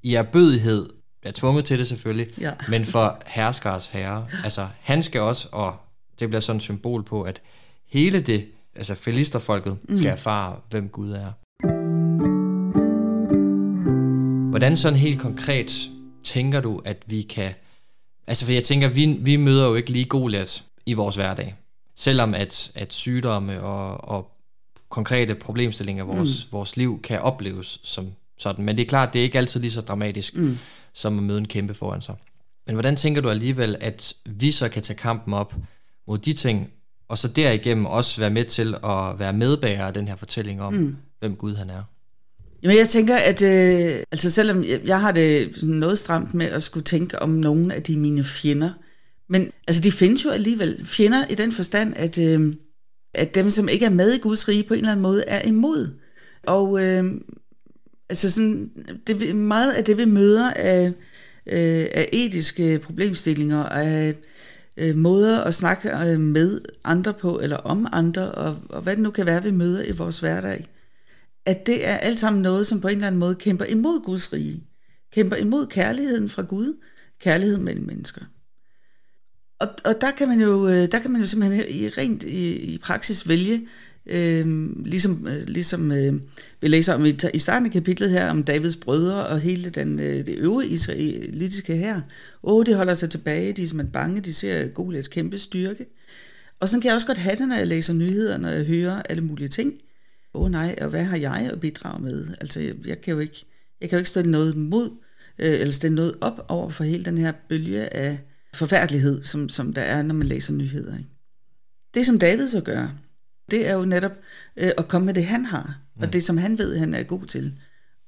i 0.02 0.14
erbødighed 0.14 0.88
er 1.28 1.32
tvunget 1.32 1.64
til 1.64 1.78
det 1.78 1.88
selvfølgelig, 1.88 2.26
Ja. 2.40 2.50
men 2.68 2.84
for 2.84 3.22
herskers 3.26 3.86
herre. 3.86 4.26
Altså, 4.44 4.68
han 4.80 5.02
skal 5.02 5.20
også, 5.20 5.48
og 5.52 5.76
det 6.20 6.28
bliver 6.28 6.40
sådan 6.40 6.56
et 6.56 6.62
symbol 6.62 7.02
på, 7.02 7.22
at 7.22 7.40
hele 7.88 8.20
det, 8.20 8.46
altså 8.76 8.94
filisterfolket, 8.94 9.78
skal 9.94 10.06
erfare, 10.06 10.56
hvem 10.70 10.88
Gud 10.88 11.10
er. 11.10 11.32
Hvordan 14.50 14.76
sådan 14.76 14.98
helt 14.98 15.20
konkret 15.20 15.90
tænker 16.24 16.60
du, 16.60 16.80
at 16.84 16.96
vi 17.06 17.22
kan... 17.22 17.50
Altså, 18.26 18.44
for 18.44 18.52
jeg 18.52 18.64
tænker, 18.64 18.88
vi, 18.88 19.06
vi 19.06 19.36
møder 19.36 19.66
jo 19.68 19.74
ikke 19.74 19.90
lige 19.90 20.04
Goliat 20.04 20.64
i 20.86 20.92
vores 20.92 21.16
hverdag. 21.16 21.54
Selvom 21.96 22.34
at, 22.34 22.72
at 22.74 22.92
sygdomme 22.92 23.62
og, 23.62 24.08
og 24.08 24.30
konkrete 24.88 25.34
problemstillinger 25.34 26.04
i 26.04 26.06
vores, 26.06 26.46
mm. 26.46 26.52
vores 26.52 26.76
liv 26.76 27.02
kan 27.02 27.20
opleves 27.20 27.80
som 27.82 28.06
sådan. 28.38 28.64
Men 28.64 28.76
det 28.76 28.82
er 28.82 28.86
klart, 28.88 29.12
det 29.12 29.18
er 29.18 29.22
ikke 29.22 29.38
altid 29.38 29.60
lige 29.60 29.70
så 29.70 29.80
dramatisk, 29.80 30.36
mm. 30.36 30.58
Som 30.94 31.18
at 31.18 31.24
møde 31.24 31.38
en 31.38 31.48
kæmpe 31.48 31.74
foran 31.74 32.02
sig. 32.02 32.14
Men 32.66 32.74
hvordan 32.74 32.96
tænker 32.96 33.20
du 33.20 33.28
alligevel, 33.28 33.76
at 33.80 34.14
vi 34.26 34.52
så 34.52 34.68
kan 34.68 34.82
tage 34.82 34.96
kampen 34.96 35.34
op 35.34 35.54
mod 36.06 36.18
de 36.18 36.32
ting, 36.32 36.70
og 37.08 37.18
så 37.18 37.28
derigennem 37.28 37.86
også 37.86 38.20
være 38.20 38.30
med 38.30 38.44
til 38.44 38.74
at 38.84 39.18
være 39.18 39.32
medbærer 39.32 39.86
af 39.86 39.94
den 39.94 40.08
her 40.08 40.16
fortælling 40.16 40.62
om, 40.62 40.72
mm. 40.72 40.96
hvem 41.18 41.36
Gud 41.36 41.54
han 41.54 41.70
er? 41.70 41.82
Jamen, 42.62 42.76
jeg 42.76 42.88
tænker, 42.88 43.16
at 43.16 43.42
øh, 43.42 44.02
altså 44.12 44.30
selvom 44.30 44.64
jeg, 44.84 45.00
har 45.00 45.12
det 45.12 45.62
noget 45.62 45.98
stramt 45.98 46.34
med 46.34 46.46
at 46.46 46.62
skulle 46.62 46.84
tænke 46.84 47.22
om 47.22 47.28
nogle 47.28 47.74
af 47.74 47.82
de 47.82 47.96
mine 47.96 48.24
fjender, 48.24 48.70
men 49.28 49.52
altså 49.68 49.82
de 49.82 49.92
findes 49.92 50.24
jo 50.24 50.30
alligevel. 50.30 50.86
Fjender 50.86 51.26
i 51.30 51.34
den 51.34 51.52
forstand, 51.52 51.94
at, 51.96 52.18
øh, 52.18 52.54
at 53.14 53.34
dem, 53.34 53.50
som 53.50 53.68
ikke 53.68 53.84
er 53.86 53.90
med 53.90 54.12
i 54.12 54.18
Guds 54.18 54.48
rige, 54.48 54.62
på 54.62 54.74
en 54.74 54.78
eller 54.78 54.92
anden 54.92 55.02
måde 55.02 55.24
er 55.26 55.48
imod. 55.48 55.94
Og 56.46 56.82
øh, 56.82 57.04
altså 58.10 58.30
sådan, 58.30 58.70
det, 59.06 59.36
meget 59.36 59.72
af 59.72 59.84
det, 59.84 59.98
vi 59.98 60.04
møder 60.04 60.50
af, 60.50 60.86
øh, 61.46 61.86
af 61.94 62.08
etiske 62.12 62.78
problemstillinger, 62.78 63.62
af 63.62 64.14
øh, 64.76 64.96
måder 64.96 65.40
at 65.40 65.54
snakke 65.54 65.96
øh, 65.96 66.20
med 66.20 66.60
andre 66.84 67.14
på, 67.14 67.40
eller 67.40 67.56
om 67.56 67.86
andre, 67.92 68.32
og, 68.32 68.58
og 68.68 68.82
hvad 68.82 68.96
det 68.96 69.02
nu 69.02 69.10
kan 69.10 69.26
være, 69.26 69.42
vi 69.42 69.50
møder 69.50 69.84
i 69.84 69.90
vores 69.90 70.18
hverdag, 70.18 70.66
at 71.46 71.66
det 71.66 71.88
er 71.88 71.96
alt 71.96 72.18
sammen 72.18 72.42
noget, 72.42 72.66
som 72.66 72.80
på 72.80 72.88
en 72.88 72.94
eller 72.94 73.06
anden 73.06 73.18
måde 73.18 73.34
kæmper 73.34 73.64
imod 73.64 74.04
Guds 74.04 74.32
rige. 74.32 74.66
Kæmper 75.12 75.36
imod 75.36 75.66
kærligheden 75.66 76.28
fra 76.28 76.42
Gud, 76.42 76.74
kærligheden 77.20 77.64
mellem 77.64 77.86
mennesker. 77.86 78.20
Og, 79.60 79.68
og 79.84 80.00
der 80.00 80.10
kan 80.10 80.28
man 80.28 80.40
jo, 80.40 80.68
øh, 80.68 80.92
der 80.92 80.98
kan 80.98 81.10
man 81.10 81.20
jo 81.20 81.26
simpelthen 81.26 81.64
i, 81.68 81.88
rent 81.88 82.22
i, 82.22 82.56
i 82.74 82.78
praksis 82.78 83.28
vælge, 83.28 83.66
Øhm, 84.10 84.82
ligesom, 84.86 85.26
øh, 85.26 85.32
ligesom, 85.46 85.90
ligesom 85.90 85.92
øh, 85.92 86.14
vi 86.60 86.68
læser 86.68 86.94
om 86.94 87.06
i, 87.06 87.16
i 87.34 87.38
starten 87.38 87.66
af 87.66 87.72
kapitlet 87.72 88.10
her, 88.10 88.30
om 88.30 88.42
Davids 88.42 88.76
brødre 88.76 89.26
og 89.26 89.40
hele 89.40 89.70
den, 89.70 90.00
øh, 90.00 90.26
det 90.26 90.34
øvrige 90.38 90.70
israelitiske 90.70 91.76
her. 91.76 92.00
Åh, 92.42 92.66
de 92.66 92.74
holder 92.74 92.94
sig 92.94 93.10
tilbage, 93.10 93.52
de 93.52 93.62
er 93.62 93.66
simpelthen 93.66 93.92
bange, 93.92 94.20
de 94.20 94.34
ser 94.34 94.68
Goliaths 94.68 95.08
kæmpe 95.08 95.38
styrke. 95.38 95.86
Og 96.60 96.68
sådan 96.68 96.80
kan 96.80 96.88
jeg 96.88 96.94
også 96.94 97.06
godt 97.06 97.18
have 97.18 97.36
det, 97.36 97.48
når 97.48 97.56
jeg 97.56 97.66
læser 97.66 97.92
nyheder, 97.92 98.38
når 98.38 98.48
jeg 98.48 98.64
hører 98.64 99.02
alle 99.02 99.24
mulige 99.24 99.48
ting. 99.48 99.74
Åh 100.34 100.42
oh, 100.42 100.50
nej, 100.50 100.78
og 100.80 100.88
hvad 100.88 101.04
har 101.04 101.16
jeg 101.16 101.50
at 101.52 101.60
bidrage 101.60 102.02
med? 102.02 102.26
Altså, 102.40 102.60
jeg, 102.60 102.74
jeg 102.86 103.00
kan 103.00 103.14
jo 103.14 103.20
ikke, 103.20 103.44
jeg 103.80 103.88
kan 103.88 103.96
jo 103.96 104.00
ikke 104.00 104.10
stille 104.10 104.30
noget 104.30 104.56
mod, 104.56 104.90
øh, 105.38 105.60
eller 105.60 105.72
stille 105.72 105.94
noget 105.94 106.14
op 106.20 106.46
over 106.48 106.70
for 106.70 106.84
hele 106.84 107.04
den 107.04 107.18
her 107.18 107.32
bølge 107.48 107.94
af 107.94 108.18
forfærdelighed, 108.54 109.22
som, 109.22 109.48
som 109.48 109.72
der 109.72 109.82
er, 109.82 110.02
når 110.02 110.14
man 110.14 110.26
læser 110.26 110.52
nyheder. 110.52 110.98
Ikke? 110.98 111.10
Det, 111.94 112.06
som 112.06 112.18
David 112.18 112.48
så 112.48 112.60
gør, 112.60 112.88
det 113.50 113.68
er 113.68 113.74
jo 113.74 113.84
netop 113.84 114.18
øh, 114.56 114.70
at 114.78 114.88
komme 114.88 115.06
med 115.06 115.14
det, 115.14 115.24
han 115.24 115.44
har, 115.44 115.80
mm. 115.96 116.02
og 116.02 116.12
det, 116.12 116.24
som 116.24 116.38
han 116.38 116.58
ved, 116.58 116.76
han 116.76 116.94
er 116.94 117.02
god 117.02 117.26
til. 117.26 117.52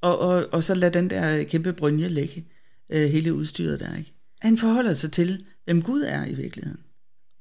Og, 0.01 0.19
og, 0.19 0.49
og 0.53 0.63
så 0.63 0.75
lade 0.75 0.95
den 0.99 1.11
der 1.11 1.45
kæmpe 1.45 1.73
brynje 1.73 2.09
lægge 2.09 2.45
øh, 2.93 3.11
hele 3.11 3.35
udstyret 3.35 3.81
der. 3.81 3.97
Ikke? 3.99 4.13
Han 4.41 4.59
forholder 4.59 4.93
sig 4.93 5.13
til, 5.13 5.45
hvem 5.65 5.83
Gud 5.83 6.03
er 6.03 6.27
i 6.27 6.35
virkeligheden. 6.35 6.81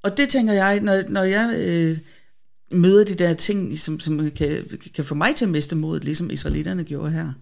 Og 0.03 0.17
det 0.17 0.29
tænker 0.29 0.53
jeg, 0.53 0.79
når, 0.79 1.03
når 1.09 1.23
jeg 1.23 1.55
øh, 1.59 1.97
møder 2.71 3.05
de 3.05 3.15
der 3.15 3.33
ting, 3.33 3.79
som, 3.79 3.99
som 3.99 4.31
kan, 4.31 4.65
kan 4.95 5.05
få 5.05 5.15
mig 5.15 5.35
til 5.35 5.45
at 5.45 5.51
miste 5.51 5.75
modet, 5.75 6.03
ligesom 6.03 6.29
israelitterne 6.29 6.83
gjorde 6.83 7.11
her, 7.11 7.33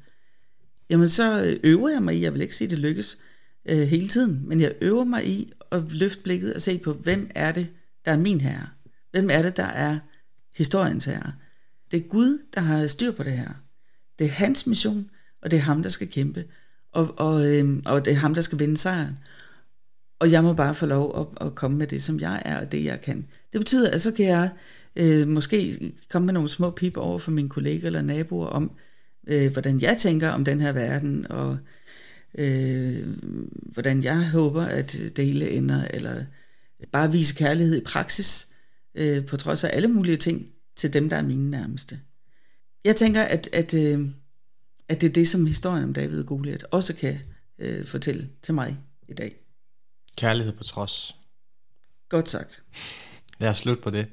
jamen 0.89 1.09
så 1.09 1.57
øver 1.63 1.89
jeg 1.89 2.01
mig 2.01 2.15
i, 2.15 2.21
jeg 2.21 2.33
vil 2.33 2.41
ikke 2.41 2.55
sige, 2.55 2.65
at 2.65 2.71
det 2.71 2.79
lykkes 2.79 3.17
øh, 3.69 3.79
hele 3.79 4.07
tiden, 4.07 4.41
men 4.45 4.61
jeg 4.61 4.73
øver 4.81 5.03
mig 5.03 5.27
i 5.27 5.53
at 5.71 5.83
løfte 5.89 6.21
blikket 6.23 6.53
og 6.53 6.61
se 6.61 6.77
på, 6.77 6.93
hvem 6.93 7.31
er 7.35 7.51
det, 7.51 7.67
der 8.05 8.11
er 8.11 8.17
min 8.17 8.41
herre? 8.41 8.67
Hvem 9.11 9.29
er 9.31 9.41
det, 9.41 9.57
der 9.57 9.63
er 9.63 9.99
historiens 10.55 11.05
herre? 11.05 11.33
Det 11.91 11.97
er 11.97 12.07
Gud, 12.07 12.41
der 12.55 12.61
har 12.61 12.87
styr 12.87 13.11
på 13.11 13.23
det 13.23 13.31
her. 13.31 13.49
Det 14.19 14.25
er 14.25 14.31
hans 14.31 14.67
mission, 14.67 15.09
og 15.41 15.51
det 15.51 15.57
er 15.57 15.61
ham, 15.61 15.83
der 15.83 15.89
skal 15.89 16.09
kæmpe. 16.09 16.45
Og, 16.91 17.19
og, 17.19 17.47
øh, 17.47 17.81
og 17.85 18.05
det 18.05 18.13
er 18.13 18.17
ham, 18.17 18.33
der 18.33 18.41
skal 18.41 18.59
vinde 18.59 18.77
sejren. 18.77 19.17
Og 20.19 20.31
jeg 20.31 20.43
må 20.43 20.53
bare 20.53 20.75
få 20.75 20.85
lov 20.85 21.29
at, 21.41 21.47
at 21.47 21.55
komme 21.55 21.77
med 21.77 21.87
det, 21.87 22.03
som 22.03 22.19
jeg 22.19 22.41
er, 22.45 22.59
og 22.59 22.71
det 22.71 22.85
jeg 22.85 23.01
kan. 23.01 23.27
Det 23.53 23.59
betyder, 23.59 23.91
at 23.91 24.01
så 24.01 24.11
kan 24.11 24.25
jeg 24.25 24.49
øh, 24.95 25.27
måske 25.27 25.91
komme 26.09 26.25
med 26.25 26.33
nogle 26.33 26.49
små 26.49 26.71
pip 26.71 26.97
over 26.97 27.19
for 27.19 27.31
mine 27.31 27.49
kolleger 27.49 27.85
eller 27.85 28.01
naboer 28.01 28.47
om, 28.47 28.71
øh, 29.27 29.51
hvordan 29.51 29.81
jeg 29.81 29.97
tænker 29.97 30.29
om 30.29 30.45
den 30.45 30.61
her 30.61 30.71
verden, 30.71 31.31
og 31.31 31.57
øh, 32.37 33.07
hvordan 33.73 34.03
jeg 34.03 34.29
håber, 34.29 34.63
at 34.63 34.97
det 35.15 35.25
hele 35.25 35.49
ender, 35.49 35.83
eller 35.93 36.23
bare 36.91 37.11
vise 37.11 37.35
kærlighed 37.35 37.77
i 37.77 37.83
praksis, 37.83 38.47
øh, 38.95 39.25
på 39.25 39.37
trods 39.37 39.63
af 39.63 39.69
alle 39.73 39.87
mulige 39.87 40.17
ting, 40.17 40.51
til 40.79 40.93
dem, 40.93 41.09
der 41.09 41.17
er 41.17 41.23
mine 41.23 41.51
nærmeste. 41.51 41.99
Jeg 42.85 42.95
tænker, 42.95 43.21
at, 43.21 43.49
at, 43.53 43.73
øh, 43.73 44.07
at 44.89 45.01
det 45.01 45.09
er 45.09 45.13
det, 45.13 45.27
som 45.27 45.45
historien 45.45 45.83
om 45.83 45.93
David 45.93 46.19
og 46.19 46.25
Goliath 46.25 46.65
også 46.71 46.93
kan 46.93 47.19
øh, 47.59 47.85
fortælle 47.85 48.29
til 48.41 48.53
mig 48.53 48.77
i 49.07 49.13
dag. 49.13 49.35
Kærlighed 50.17 50.53
på 50.53 50.63
trods. 50.63 51.15
Godt 52.09 52.29
sagt. 52.29 52.63
Lad 53.39 53.49
os 53.49 53.57
slutte 53.57 53.83
på 53.83 53.89
det. 53.89 54.07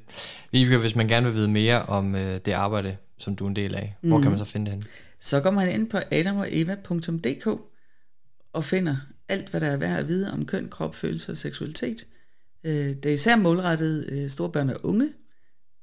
Vibeke, 0.53 0.79
hvis 0.79 0.95
man 0.95 1.09
gerne 1.09 1.27
vil 1.27 1.35
vide 1.35 1.49
mere 1.49 1.83
om 1.83 2.15
øh, 2.15 2.41
det 2.45 2.53
arbejde, 2.53 2.97
som 3.19 3.37
du 3.37 3.45
er 3.45 3.49
en 3.49 3.57
del 3.57 3.75
af, 3.75 3.97
hvor 4.01 4.17
mm. 4.17 4.23
kan 4.23 4.31
man 4.31 4.39
så 4.39 4.45
finde 4.45 4.67
det 4.67 4.73
hen? 4.73 4.85
Så 5.21 5.41
går 5.41 5.51
man 5.51 5.75
ind 5.75 5.91
på 5.91 5.99
adamoeva.dk 6.11 7.61
og 8.53 8.65
finder 8.65 8.97
alt, 9.29 9.49
hvad 9.49 9.61
der 9.61 9.67
er 9.67 9.77
værd 9.77 9.99
at 9.99 10.09
vide 10.09 10.33
om 10.33 10.47
køn, 10.47 10.69
krop, 10.69 10.95
følelser 10.95 11.33
og 11.33 11.37
seksualitet. 11.37 12.07
Øh, 12.67 12.73
det 12.75 13.07
er 13.07 13.13
især 13.13 13.37
målrettet 13.37 14.13
øh, 14.13 14.31
store 14.31 14.53
børn 14.53 14.71
og 14.71 14.77
unge, 14.83 15.09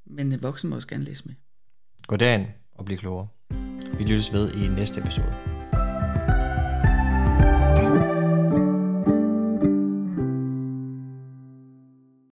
men 0.06 0.44
voksne 0.44 0.70
må 0.70 0.75
også 0.75 0.88
gerne 0.88 1.04
læse 1.04 1.24
med. 1.25 1.36
Gå 2.08 2.16
derind 2.16 2.46
og 2.72 2.86
bliv 2.86 2.98
klogere. 2.98 3.28
Vi 3.98 4.04
lyttes 4.04 4.34
ved 4.34 4.54
i 4.54 4.68
næste 4.68 5.02
episode. 5.02 5.53